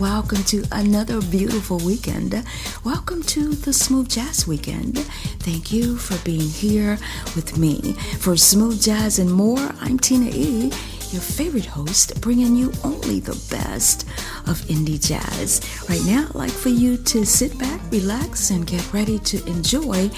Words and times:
Welcome 0.00 0.42
to 0.44 0.64
another 0.72 1.20
beautiful 1.20 1.78
weekend. 1.78 2.44
Welcome 2.84 3.22
to 3.24 3.50
the 3.50 3.72
Smooth 3.72 4.08
Jazz 4.08 4.46
Weekend. 4.46 4.98
Thank 5.40 5.72
you 5.72 5.96
for 5.96 6.16
being 6.24 6.48
here 6.48 6.98
with 7.36 7.58
me. 7.58 7.92
For 8.20 8.36
Smooth 8.36 8.80
Jazz 8.80 9.18
and 9.18 9.30
more, 9.30 9.70
I'm 9.80 9.98
Tina 9.98 10.30
E 10.30 10.72
your 11.12 11.20
favorite 11.20 11.66
host, 11.66 12.18
bringing 12.22 12.56
you 12.56 12.72
only 12.84 13.20
the 13.20 13.38
best 13.50 14.08
of 14.48 14.58
indie 14.68 14.98
jazz. 14.98 15.60
Right 15.88 16.00
now, 16.06 16.26
I'd 16.30 16.34
like 16.34 16.50
for 16.50 16.70
you 16.70 16.96
to 16.96 17.26
sit 17.26 17.58
back, 17.58 17.80
relax, 17.90 18.50
and 18.50 18.66
get 18.66 18.92
ready 18.94 19.18
to 19.18 19.44
enjoy 19.46 20.08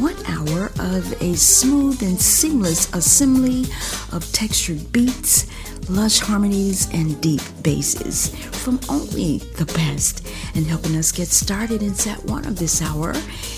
one 0.00 0.16
hour 0.26 0.72
of 0.80 1.22
a 1.22 1.34
smooth 1.36 2.02
and 2.02 2.20
seamless 2.20 2.92
assembly 2.92 3.66
of 4.10 4.30
textured 4.32 4.90
beats, 4.90 5.46
lush 5.90 6.20
harmonies, 6.20 6.88
and 6.92 7.20
deep 7.20 7.40
basses 7.62 8.34
from 8.62 8.80
only 8.88 9.38
the 9.58 9.66
best. 9.74 10.26
And 10.54 10.66
helping 10.66 10.96
us 10.96 11.12
get 11.12 11.28
started 11.28 11.82
in 11.82 11.94
set 11.94 12.24
one 12.24 12.46
of 12.46 12.58
this 12.58 12.80
hour 12.82 13.12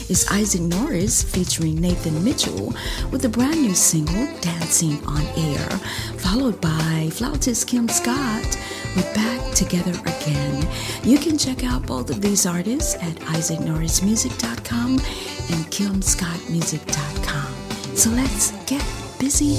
is 0.09 0.27
Isaac 0.31 0.63
Norris 0.63 1.23
featuring 1.23 1.81
Nathan 1.81 2.25
Mitchell 2.25 2.75
with 3.11 3.25
a 3.25 3.29
brand 3.29 3.63
new 3.63 3.75
single, 3.75 4.27
Dancing 4.41 5.05
on 5.07 5.23
Air, 5.37 5.69
followed 6.19 6.61
by 6.61 7.11
flautist 7.13 7.69
Kim 7.69 7.89
Scott 7.89 8.59
with 8.97 9.15
Back 9.15 9.55
Together 9.55 9.93
Again. 10.01 10.67
You 11.03 11.19
can 11.19 11.39
check 11.39 11.65
out 11.65 11.87
both 11.87 12.11
of 12.11 12.21
these 12.21 12.45
artists 12.47 12.95
at 12.95 13.15
isaacnorrismusic.com 13.37 14.93
and 14.93 15.67
kimscottmusic.com. 15.71 17.97
So 17.97 18.11
let's 18.11 18.53
get 18.65 19.02
busy. 19.23 19.57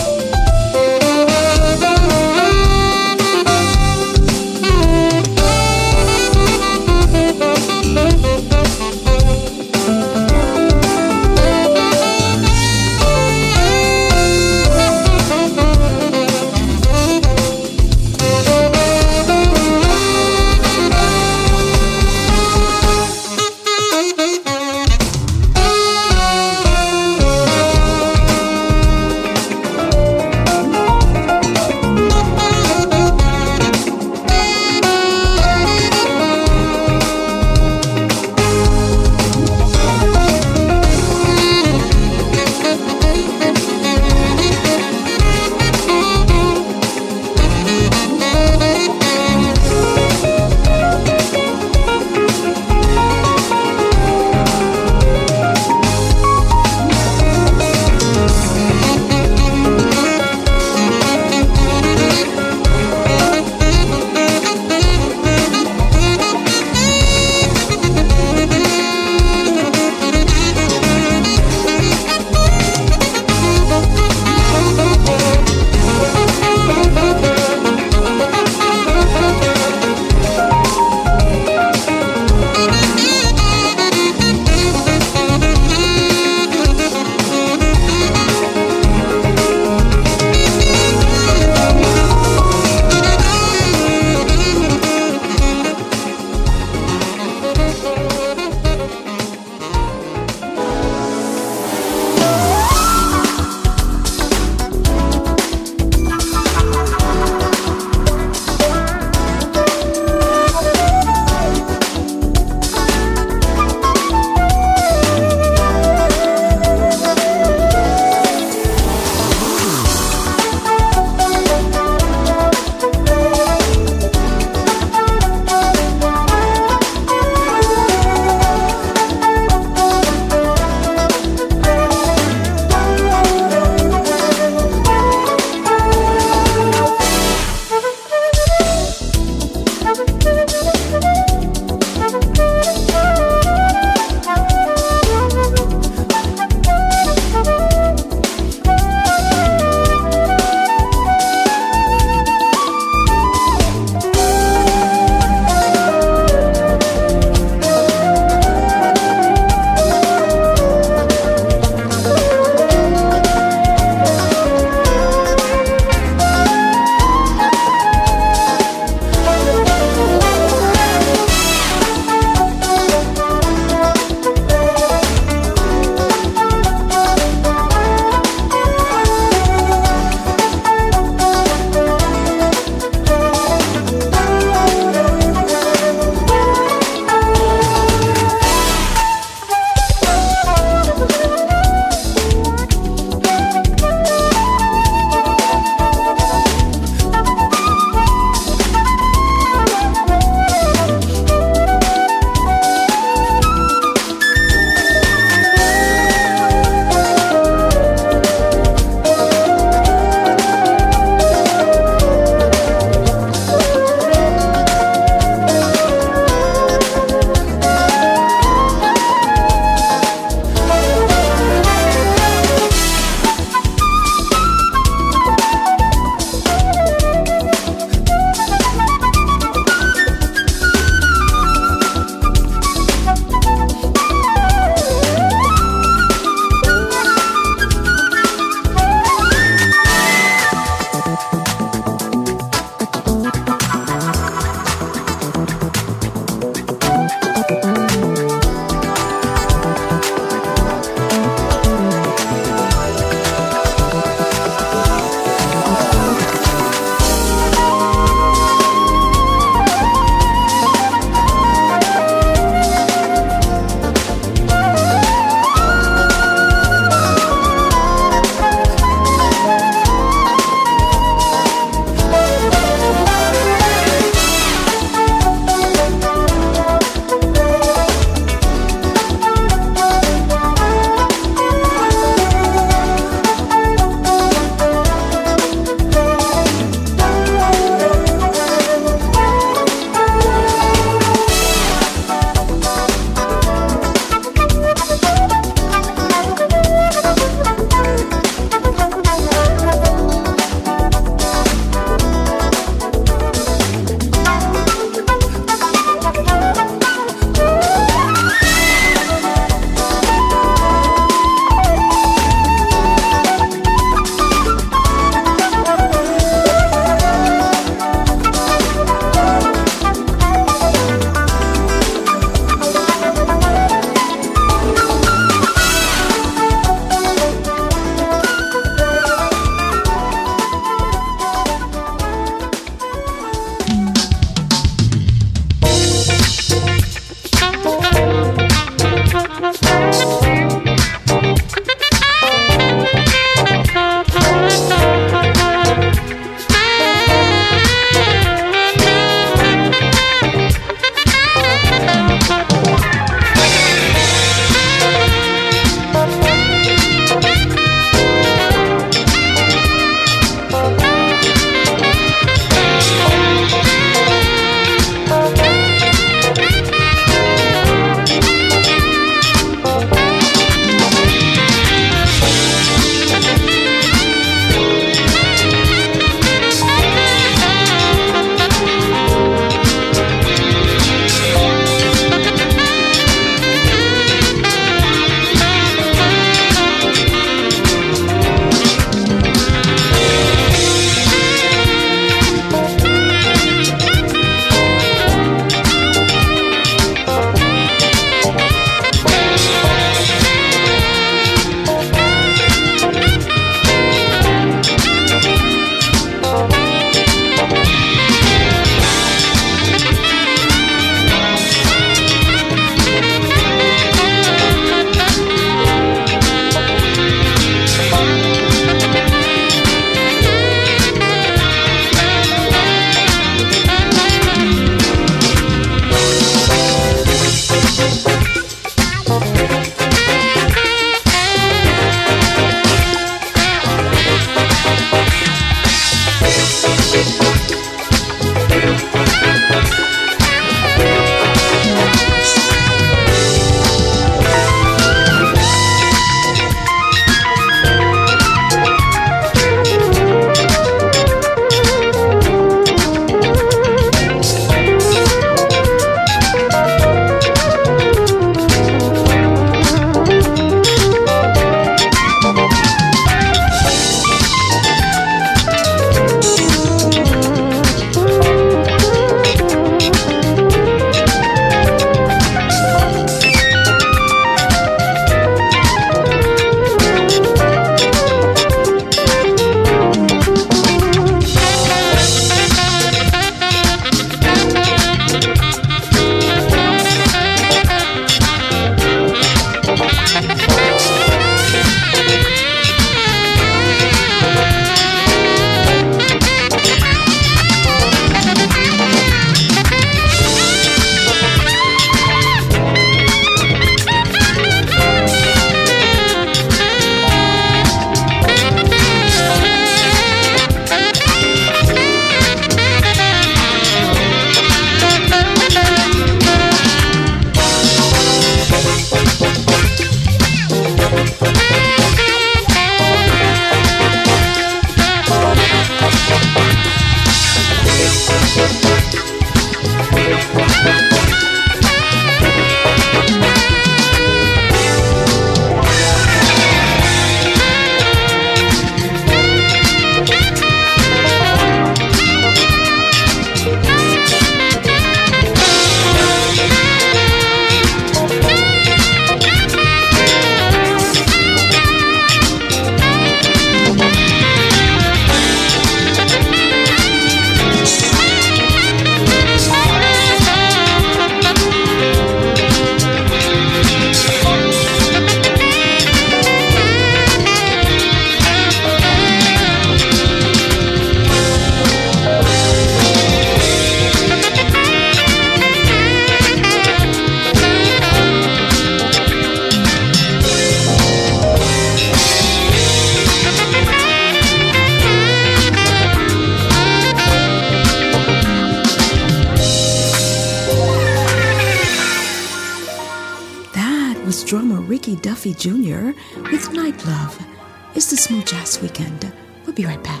Duffy 595.26 595.50
Jr. 595.50 595.92
with 596.30 596.52
Night 596.52 596.84
Love. 596.86 597.26
It's 597.74 597.90
the 597.90 597.96
Smooth 597.96 598.26
Jazz 598.26 598.62
Weekend. 598.62 599.12
We'll 599.44 599.56
be 599.56 599.64
right 599.64 599.82
back. 599.82 600.00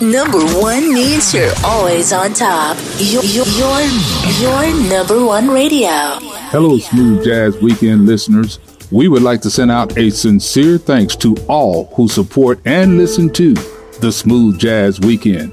Number 0.00 0.38
one 0.60 0.92
means 0.92 1.32
you're 1.32 1.50
always 1.64 2.12
on 2.12 2.34
top. 2.34 2.76
You're, 2.98 3.24
you're, 3.24 3.46
you're 3.46 4.90
number 4.90 5.24
one 5.24 5.48
radio. 5.48 6.18
Hello, 6.50 6.78
Smooth 6.78 7.24
Jazz 7.24 7.56
Weekend 7.62 8.04
listeners. 8.04 8.58
We 8.90 9.08
would 9.08 9.22
like 9.22 9.40
to 9.42 9.50
send 9.50 9.70
out 9.70 9.96
a 9.96 10.10
sincere 10.10 10.76
thanks 10.76 11.16
to 11.16 11.34
all 11.48 11.86
who 11.94 12.06
support 12.06 12.60
and 12.66 12.98
listen 12.98 13.32
to 13.34 13.54
the 14.00 14.12
Smooth 14.12 14.58
Jazz 14.58 15.00
Weekend. 15.00 15.52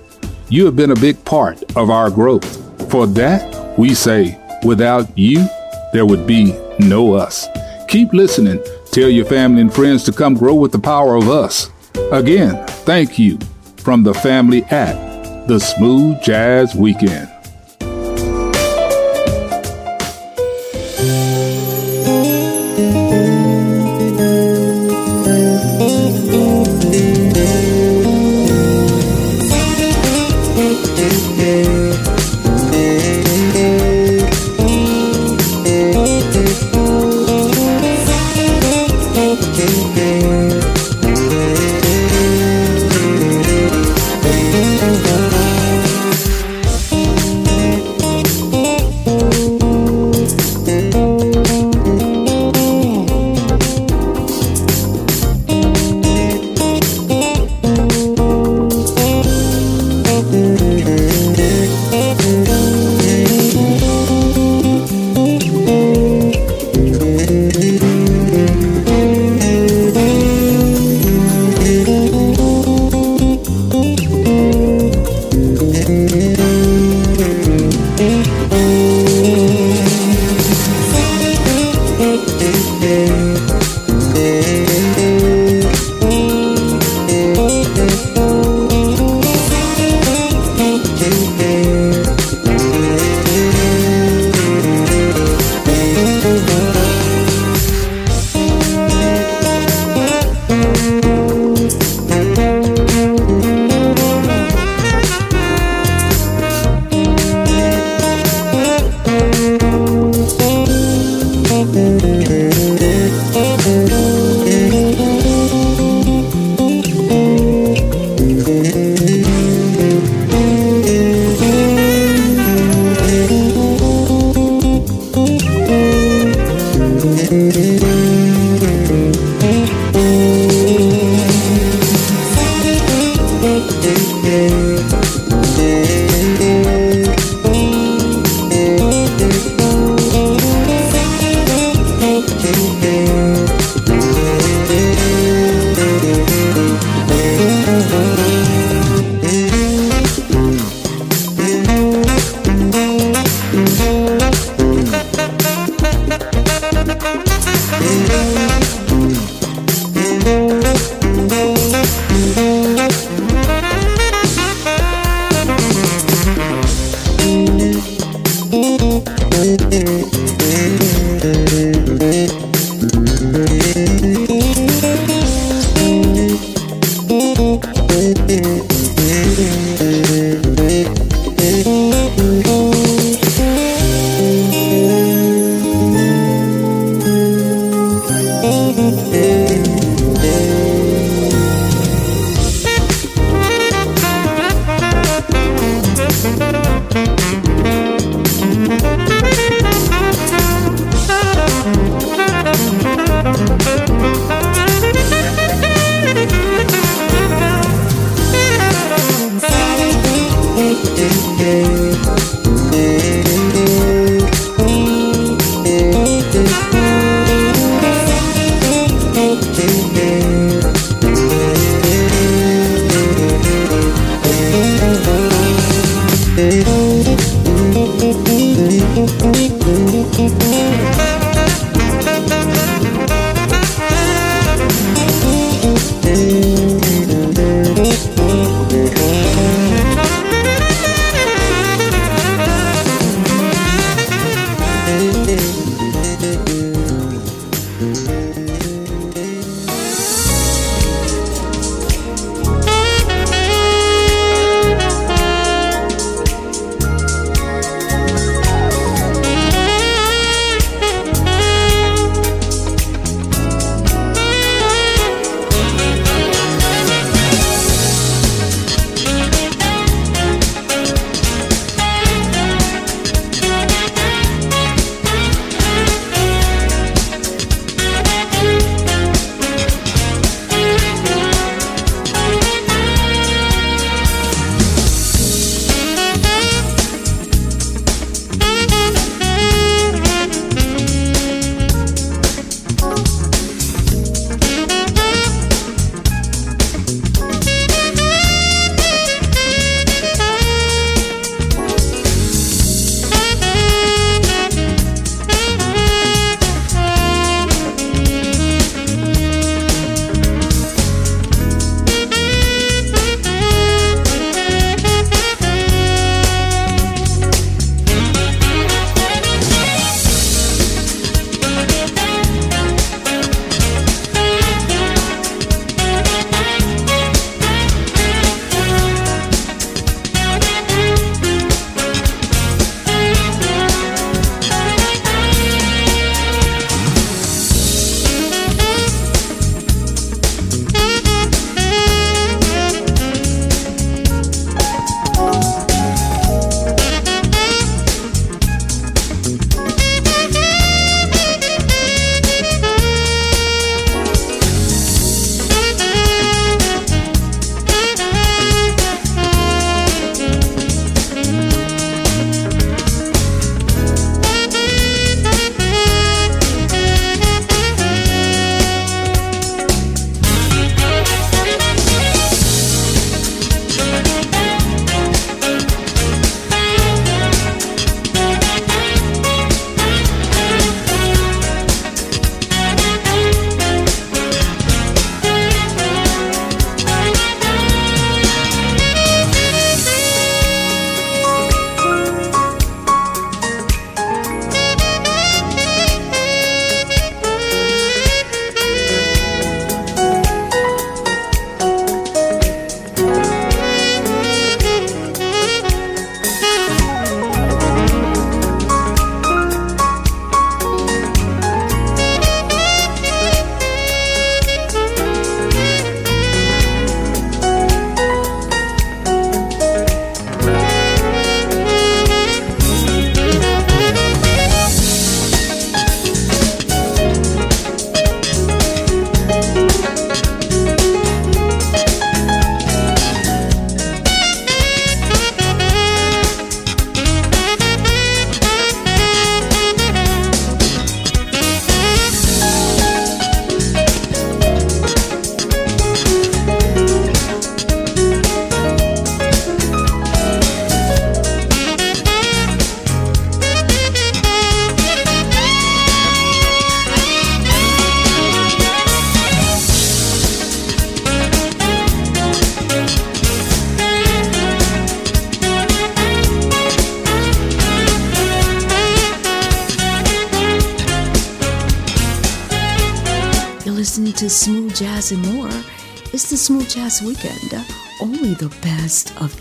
You 0.50 0.65
have 0.65 0.75
been 0.75 0.91
a 0.91 0.95
big 0.95 1.24
part 1.24 1.63
of 1.77 1.89
our 1.89 2.10
growth. 2.10 2.91
For 2.91 3.07
that, 3.07 3.77
we 3.79 3.93
say, 3.93 4.38
without 4.65 5.17
you, 5.17 5.48
there 5.93 6.05
would 6.05 6.27
be 6.27 6.53
no 6.79 7.13
us. 7.13 7.48
Keep 7.88 8.13
listening. 8.13 8.62
Tell 8.95 9.09
your 9.09 9.25
family 9.25 9.59
and 9.59 9.73
friends 9.73 10.05
to 10.05 10.13
come 10.13 10.35
grow 10.35 10.55
with 10.55 10.71
the 10.71 10.79
power 10.79 11.17
of 11.17 11.27
us. 11.27 11.69
Again, 12.13 12.65
thank 12.85 13.19
you 13.19 13.37
from 13.75 14.03
the 14.03 14.13
family 14.13 14.63
at 14.71 15.47
the 15.49 15.59
Smooth 15.59 16.21
Jazz 16.23 16.73
Weekend. 16.75 17.29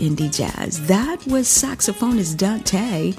Indie 0.05 0.33
jazz. 0.33 0.87
That 0.87 1.27
was 1.27 1.47
saxophonist 1.47 2.37
Dante 2.37 3.13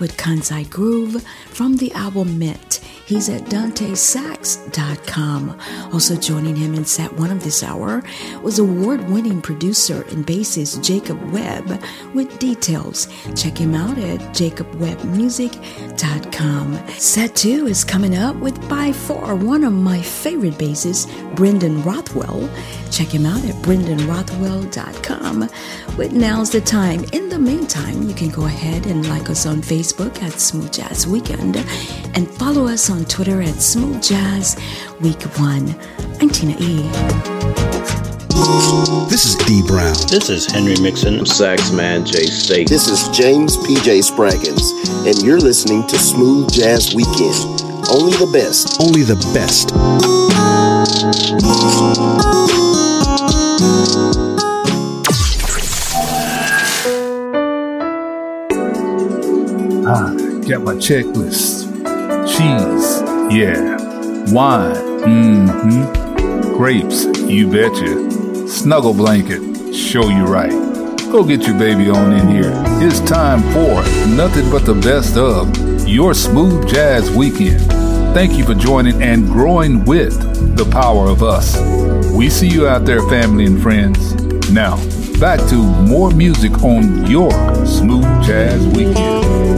with 0.00 0.16
Kansai 0.16 0.68
Groove 0.68 1.24
from 1.48 1.76
the 1.76 1.92
album 1.92 2.36
Mint. 2.38 2.80
He's 3.06 3.28
at 3.28 3.42
dantesax.com. 3.42 5.60
Also 5.92 6.16
joining 6.16 6.56
him 6.56 6.74
in 6.74 6.84
set 6.84 7.12
one 7.14 7.30
of 7.30 7.44
this 7.44 7.62
hour 7.62 8.02
was 8.42 8.58
award-winning 8.58 9.40
producer 9.42 10.02
and 10.10 10.26
bassist 10.26 10.82
Jacob 10.84 11.22
Webb 11.32 11.80
with 12.14 12.36
details. 12.38 13.06
Check 13.34 13.58
him 13.58 13.74
out 13.74 13.98
at 13.98 14.20
jacobwebbmusic.com. 14.34 16.88
Set 16.90 17.34
two 17.34 17.66
is 17.66 17.82
coming 17.84 18.16
up 18.16 18.36
with 18.36 18.68
by 18.68 18.92
far 18.92 19.34
one 19.34 19.64
of 19.64 19.72
my 19.72 20.00
favorite 20.00 20.54
bassists, 20.54 21.08
Brendan 21.34 21.82
Rothwell. 21.82 22.48
Check 22.90 23.08
him 23.08 23.26
out 23.26 23.44
at 23.44 23.56
brendanrothwell.com. 23.56 25.48
But 26.00 26.12
now's 26.12 26.48
the 26.48 26.62
time. 26.62 27.04
In 27.12 27.28
the 27.28 27.38
meantime, 27.38 28.04
you 28.04 28.14
can 28.14 28.30
go 28.30 28.46
ahead 28.46 28.86
and 28.86 29.06
like 29.06 29.28
us 29.28 29.44
on 29.44 29.60
Facebook 29.60 30.22
at 30.22 30.32
Smooth 30.40 30.72
Jazz 30.72 31.06
Weekend 31.06 31.58
and 32.14 32.26
follow 32.26 32.66
us 32.66 32.88
on 32.88 33.04
Twitter 33.04 33.42
at 33.42 33.56
Smooth 33.56 34.02
Jazz 34.02 34.58
Week 35.02 35.20
One. 35.38 35.78
I'm 36.18 36.30
Tina 36.30 36.56
E. 36.58 36.88
This 39.10 39.26
is 39.26 39.36
D 39.44 39.60
Brown. 39.66 39.92
This 40.08 40.30
is 40.30 40.46
Henry 40.46 40.80
Mixon. 40.80 41.20
Of 41.20 41.26
SaxMan 41.26 42.06
Jay 42.06 42.24
State. 42.24 42.70
This 42.70 42.88
is 42.88 43.06
James 43.14 43.58
PJ 43.58 44.00
Spraggins, 44.10 44.72
and 45.06 45.22
you're 45.22 45.38
listening 45.38 45.86
to 45.88 45.98
Smooth 45.98 46.50
Jazz 46.50 46.94
Weekend. 46.94 47.60
Only 47.92 48.16
the 48.16 48.30
best. 48.32 48.80
Only 48.80 49.02
the 49.02 49.16
best. 49.34 49.68
Got 60.50 60.62
my 60.62 60.74
checklist. 60.74 61.70
Cheese, 62.26 63.00
yeah. 63.32 63.76
Wine, 64.32 64.74
mm-hmm. 65.04 66.56
Grapes, 66.56 67.04
you 67.20 67.48
betcha. 67.48 68.48
Snuggle 68.48 68.92
blanket, 68.92 69.72
show 69.72 70.08
you 70.08 70.24
right. 70.24 70.50
Go 71.12 71.22
get 71.22 71.46
your 71.46 71.56
baby 71.56 71.88
on 71.88 72.12
in 72.12 72.26
here. 72.26 72.52
It's 72.82 72.98
time 73.08 73.42
for 73.52 73.74
nothing 74.08 74.50
but 74.50 74.66
the 74.66 74.74
best 74.74 75.16
of 75.16 75.56
your 75.86 76.14
smooth 76.14 76.68
jazz 76.68 77.08
weekend. 77.12 77.64
Thank 78.12 78.32
you 78.32 78.44
for 78.44 78.54
joining 78.54 79.00
and 79.00 79.28
growing 79.28 79.84
with 79.84 80.56
the 80.56 80.64
power 80.64 81.06
of 81.06 81.22
us. 81.22 81.60
We 82.10 82.28
see 82.28 82.48
you 82.48 82.66
out 82.66 82.84
there, 82.84 83.08
family 83.08 83.44
and 83.44 83.62
friends. 83.62 84.14
Now, 84.50 84.78
back 85.20 85.38
to 85.50 85.54
more 85.54 86.10
music 86.10 86.64
on 86.64 87.06
your 87.06 87.30
smooth 87.64 88.24
jazz 88.24 88.66
weekend. 88.76 89.49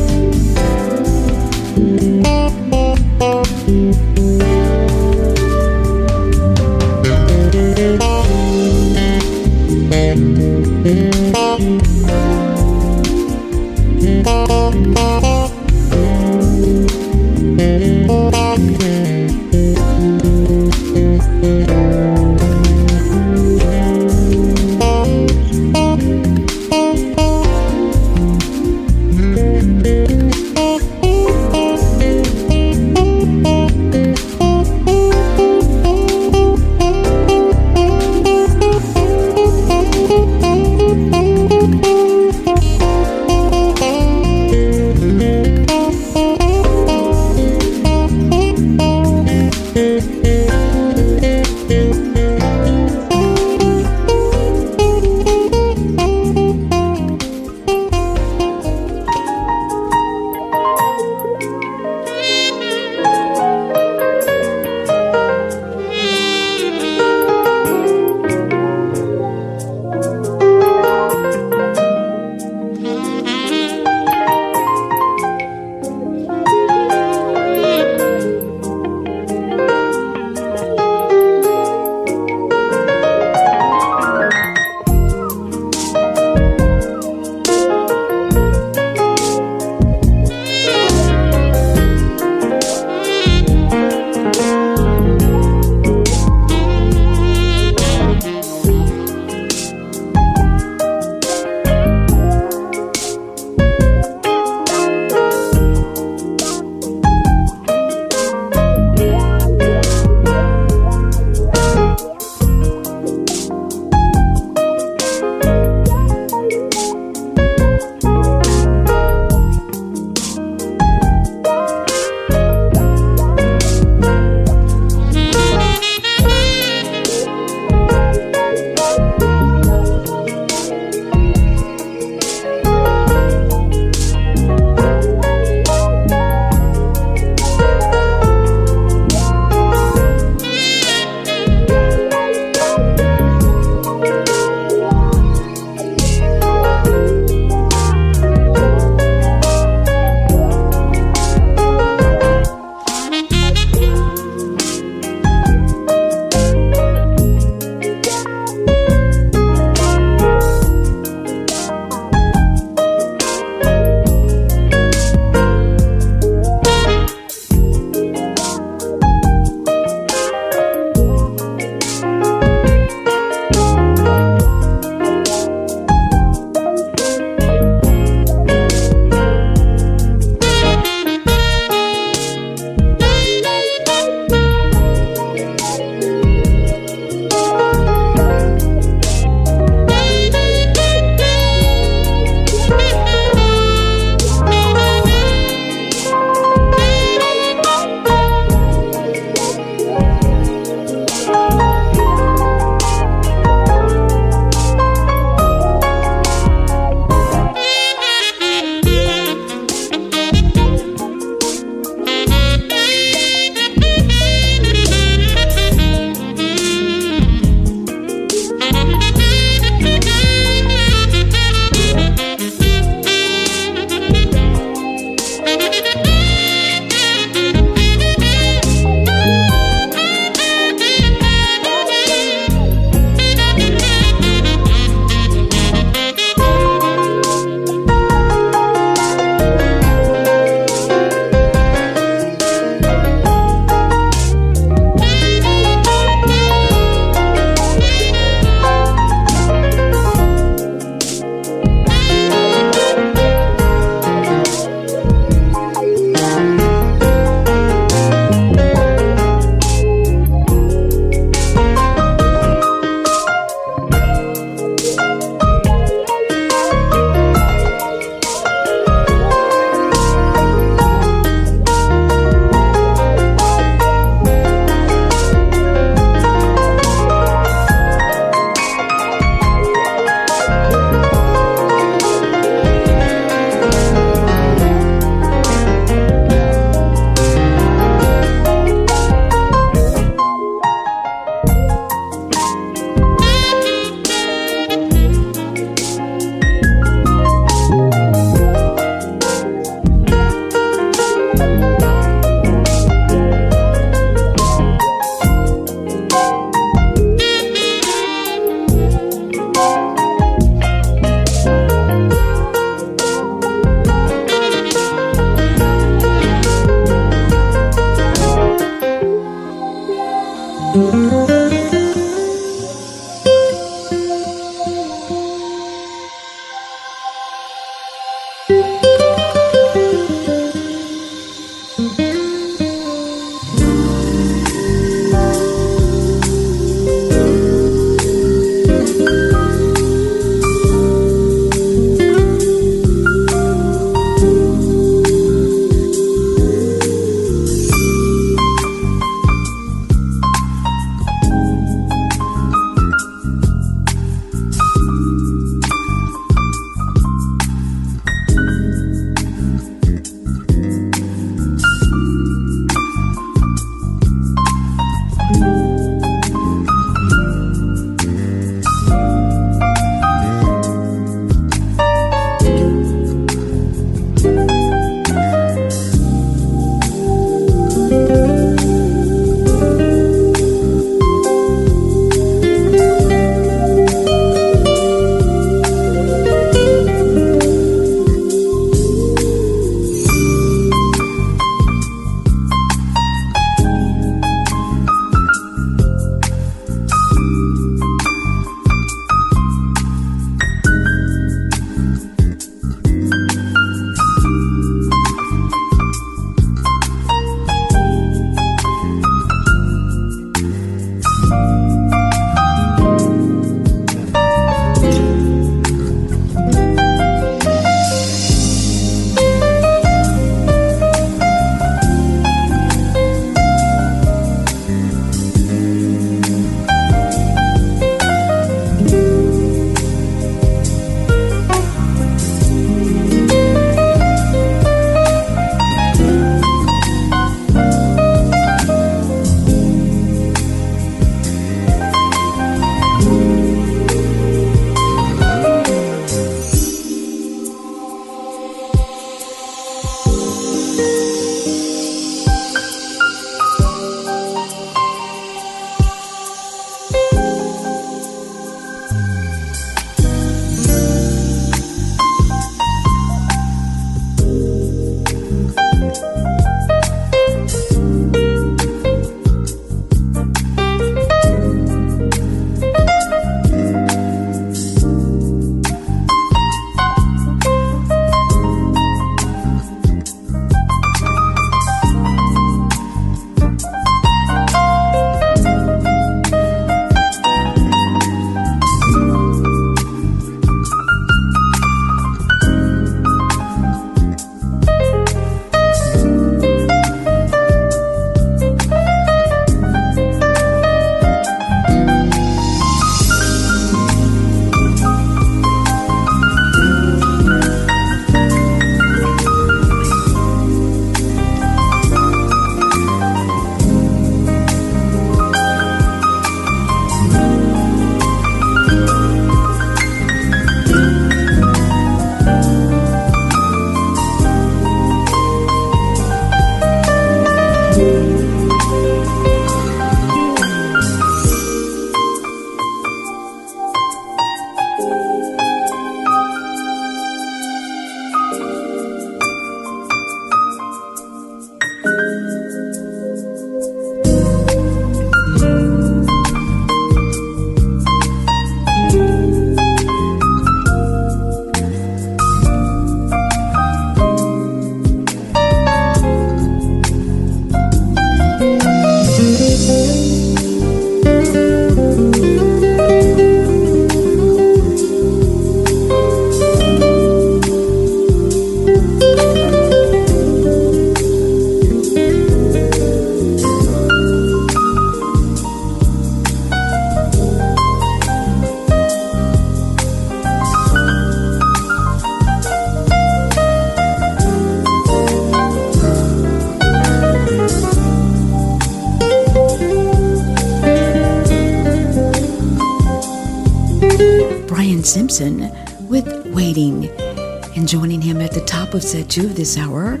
Two 599.14 599.26
of 599.26 599.36
this 599.36 599.56
hour 599.56 600.00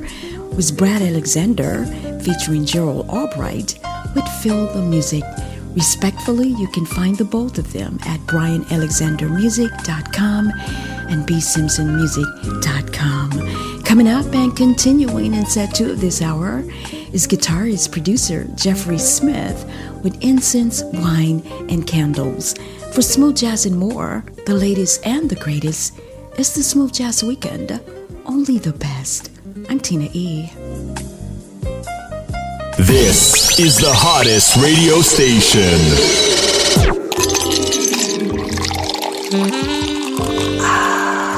was 0.56 0.72
Brad 0.72 1.00
Alexander 1.00 1.84
featuring 2.24 2.64
Gerald 2.64 3.08
Albright 3.08 3.78
with 4.12 4.26
Feel 4.42 4.66
the 4.74 4.82
Music. 4.82 5.22
Respectfully, 5.72 6.48
you 6.48 6.66
can 6.66 6.84
find 6.84 7.16
the 7.16 7.24
both 7.24 7.56
of 7.56 7.72
them 7.72 8.00
at 8.06 8.18
brianalexandermusic.com 8.22 10.50
and 11.10 11.28
bsimpsonmusic.com. 11.28 13.82
Coming 13.84 14.08
up 14.08 14.26
and 14.34 14.56
continuing 14.56 15.34
in 15.34 15.46
set 15.46 15.76
two 15.76 15.92
of 15.92 16.00
this 16.00 16.20
hour 16.20 16.64
is 17.12 17.28
guitarist 17.28 17.92
producer 17.92 18.48
Jeffery 18.56 18.98
Smith 18.98 19.64
with 20.02 20.20
Incense, 20.24 20.82
Wine, 20.82 21.40
and 21.70 21.86
Candles. 21.86 22.54
For 22.92 23.02
smooth 23.02 23.36
jazz 23.36 23.64
and 23.64 23.78
more, 23.78 24.24
the 24.46 24.54
latest 24.54 25.06
and 25.06 25.30
the 25.30 25.36
greatest 25.36 26.00
is 26.36 26.52
the 26.52 26.64
Smooth 26.64 26.92
Jazz 26.92 27.22
Weekend. 27.22 27.80
Only 28.26 28.58
the 28.58 28.72
best. 28.72 29.30
I'm 29.68 29.78
Tina 29.78 30.08
E. 30.12 30.50
This 32.78 33.58
is 33.58 33.78
the 33.78 33.92
hottest 33.92 34.56
radio 34.56 35.00
station. 35.00 35.78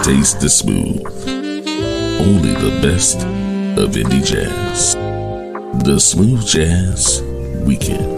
Taste 0.03 0.41
the 0.41 0.49
smooth. 0.49 1.05
Only 2.21 2.53
the 2.53 2.79
best 2.83 3.19
of 3.79 3.91
indie 3.95 4.25
jazz. 4.25 4.95
The 5.85 5.99
Smooth 5.99 6.47
Jazz 6.47 7.23
Weekend. 7.67 8.16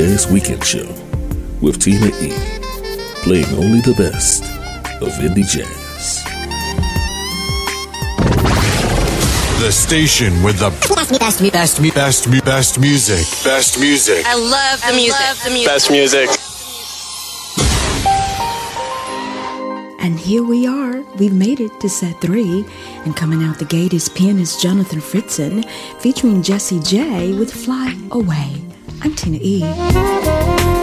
Jazz 0.00 0.32
Weekend 0.32 0.64
Show 0.64 0.88
with 1.60 1.78
Tina 1.78 2.06
E, 2.06 2.32
playing 3.20 3.44
only 3.52 3.82
the 3.82 3.92
best 3.98 4.44
of 5.02 5.12
indie 5.20 5.46
jazz. 5.46 6.24
The 9.60 9.70
station 9.70 10.42
with 10.42 10.58
the 10.58 10.70
best, 10.70 11.20
best, 11.20 11.52
best, 11.52 11.94
best, 11.94 12.44
best 12.46 12.80
music. 12.80 13.26
Best 13.44 13.78
music. 13.78 14.24
I 14.24 14.36
love 14.36 14.80
the 14.80 14.94
music. 14.94 15.20
Love 15.20 15.44
the 15.44 15.50
music. 15.50 15.68
Best 15.68 15.90
music. 15.90 16.30
And 20.00 20.18
here 20.18 20.42
we 20.42 20.66
are. 20.66 21.02
We've 21.18 21.34
made 21.34 21.60
it 21.60 21.78
to 21.80 21.90
set 21.90 22.18
three. 22.22 22.64
And 23.04 23.14
coming 23.14 23.42
out 23.42 23.58
the 23.58 23.66
gate 23.66 23.92
is 23.92 24.08
pianist 24.08 24.62
Jonathan 24.62 25.00
Fritzen 25.00 25.62
featuring 26.00 26.42
Jessy 26.42 26.80
J 26.80 27.34
with 27.34 27.52
Fly 27.52 27.94
Away. 28.12 28.62
I'm 29.02 29.14
Tina 29.14 29.38
E. 29.40 30.79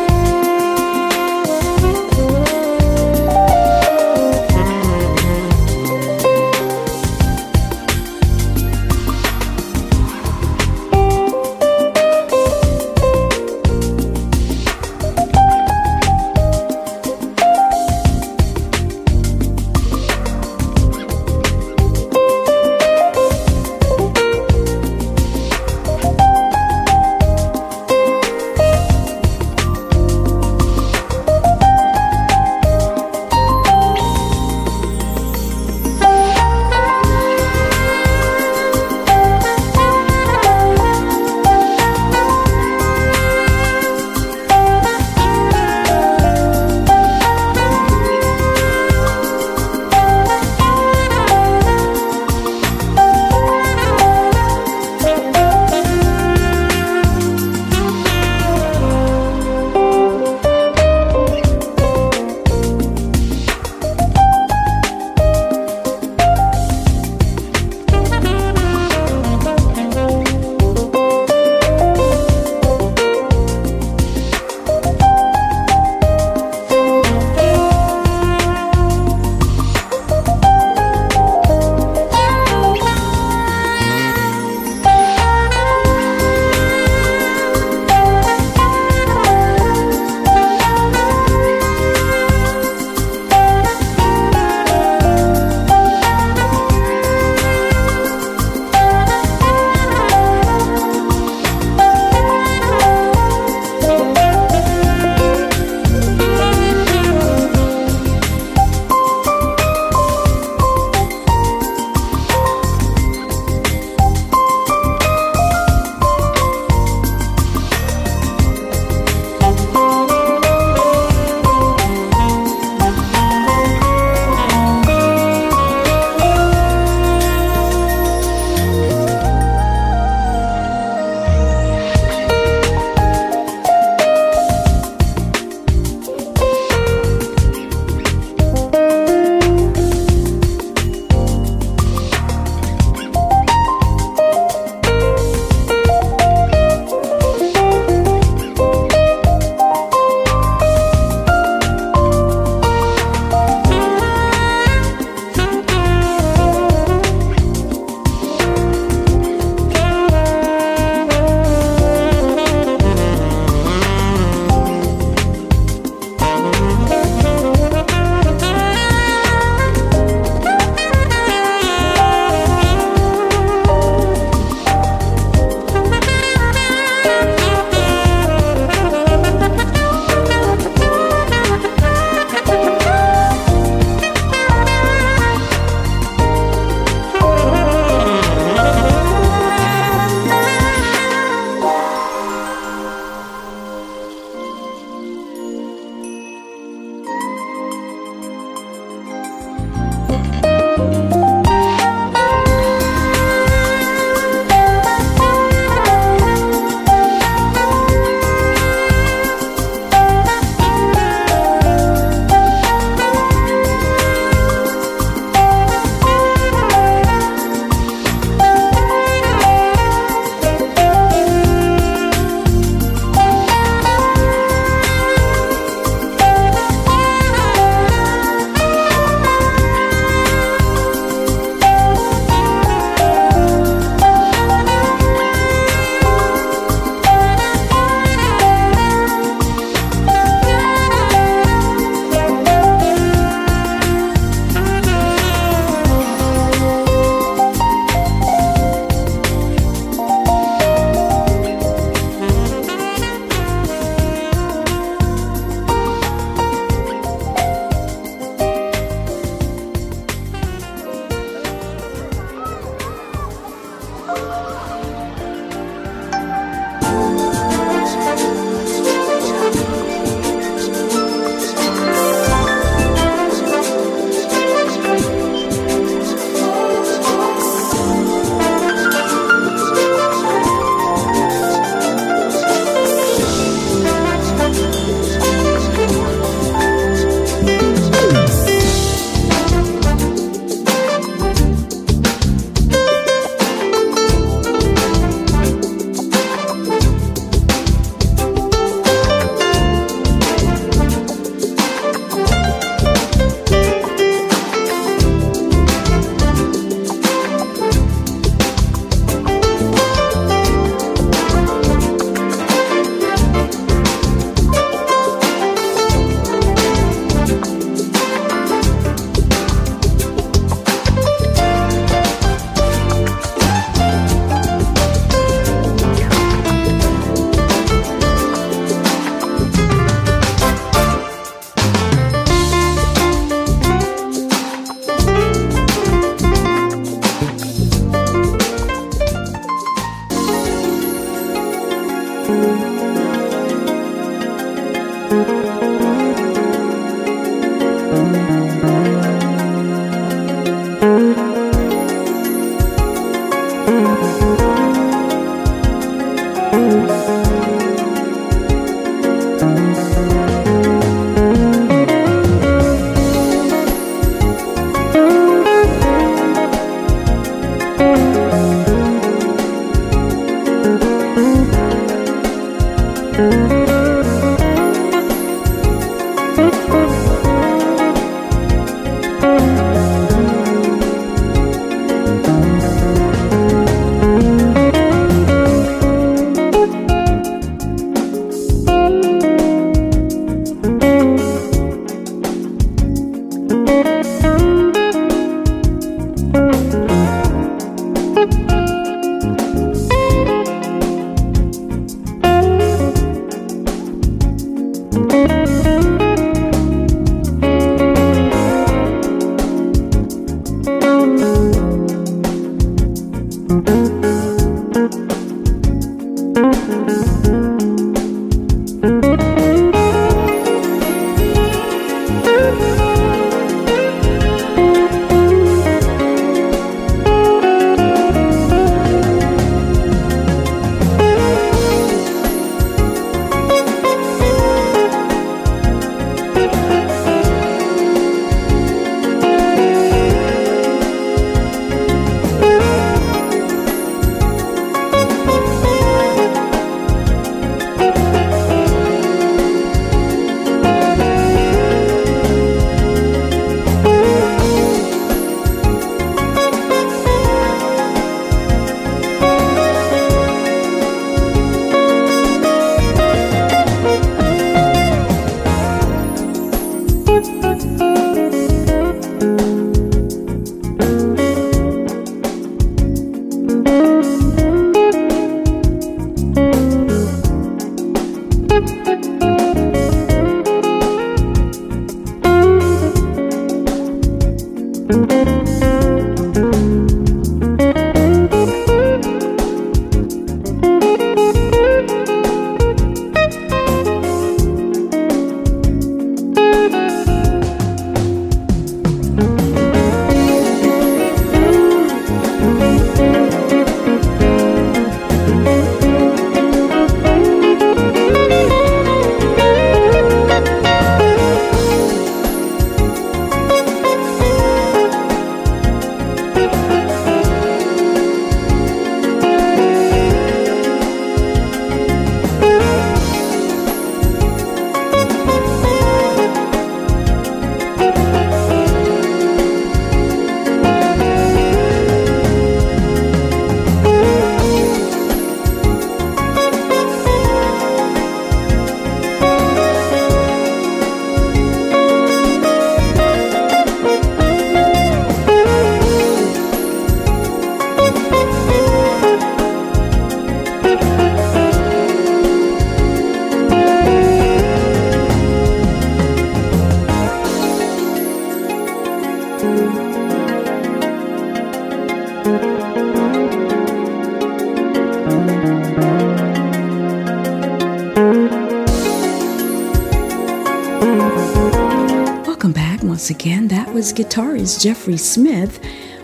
guitarist 573.94 574.62
Jeffery 574.62 574.98
Smith 574.98 575.60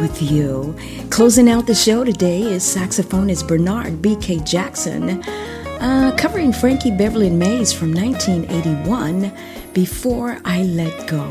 with 0.00 0.22
you. 0.22 0.76
Closing 1.10 1.48
out 1.48 1.66
the 1.66 1.74
show 1.74 2.04
today 2.04 2.42
is 2.42 2.62
saxophonist 2.62 3.48
Bernard 3.48 4.02
B.K. 4.02 4.40
Jackson, 4.40 5.22
uh, 5.80 6.14
covering 6.18 6.52
Frankie 6.52 6.90
Beverly 6.90 7.30
Maze 7.30 7.72
from 7.72 7.94
1981 7.94 9.32
before 9.76 10.38
I 10.42 10.62
Let 10.62 11.06
Go. 11.06 11.26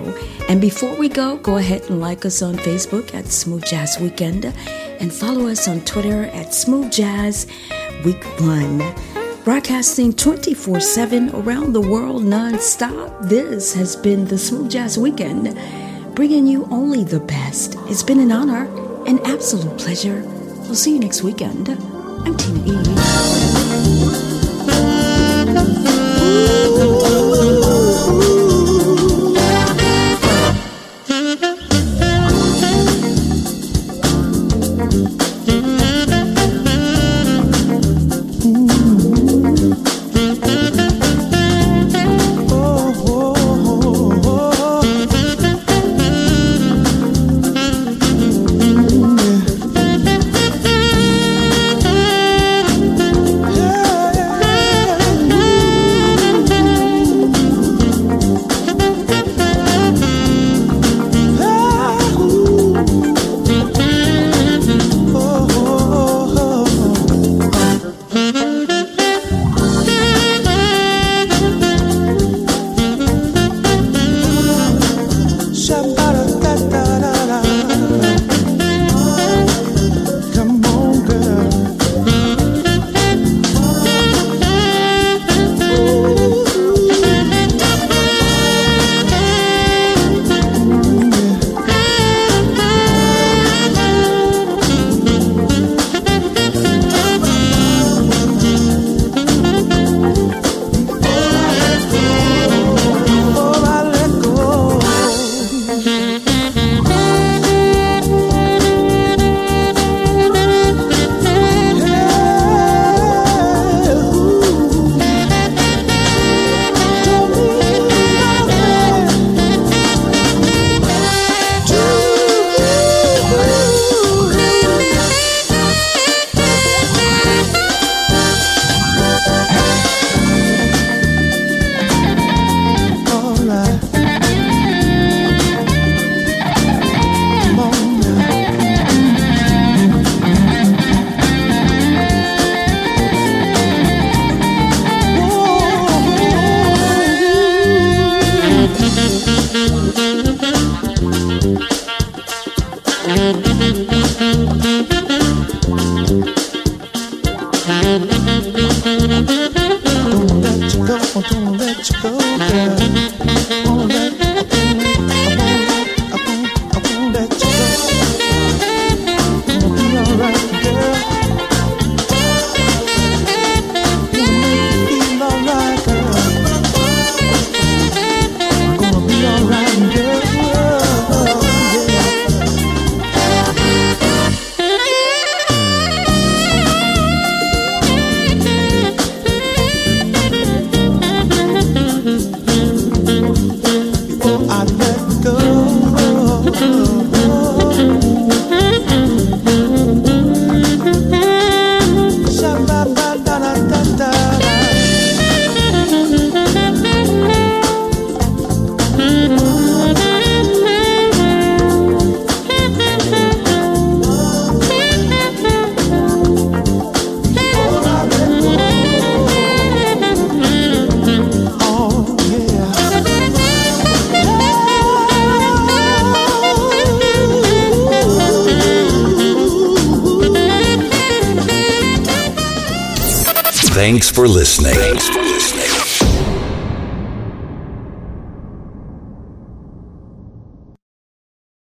And 0.47 0.61
before 0.61 0.95
we 0.95 1.09
go, 1.09 1.37
go 1.37 1.57
ahead 1.57 1.89
and 1.89 1.99
like 1.99 2.25
us 2.25 2.43
on 2.43 2.57
Facebook 2.57 3.11
at 3.15 3.25
Smooth 3.25 3.65
Jazz 3.65 3.97
Weekend 3.99 4.45
and 4.99 5.11
follow 5.11 5.47
us 5.47 5.67
on 5.67 5.81
Twitter 5.81 6.25
at 6.25 6.53
Smooth 6.53 6.91
Jazz 6.91 7.47
Week 8.05 8.23
1. 8.41 8.83
Broadcasting 9.43 10.13
24 10.13 10.79
7 10.79 11.31
around 11.31 11.73
the 11.73 11.81
world 11.81 12.23
non-stop, 12.23 13.19
this 13.23 13.73
has 13.73 13.95
been 13.95 14.25
the 14.25 14.37
Smooth 14.37 14.69
Jazz 14.69 14.95
Weekend, 14.95 15.57
bringing 16.13 16.45
you 16.45 16.67
only 16.69 17.03
the 17.03 17.21
best. 17.21 17.77
It's 17.87 18.03
been 18.03 18.19
an 18.19 18.31
honor, 18.31 18.65
an 19.07 19.17
absolute 19.25 19.75
pleasure. 19.79 20.21
We'll 20.65 20.75
see 20.75 20.93
you 20.93 20.99
next 20.99 21.23
weekend. 21.23 21.69
I'm 21.69 22.37
Tina 22.37 22.59
E. 27.61 27.64